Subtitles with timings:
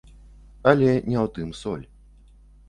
[0.71, 1.85] Але не ў тым соль.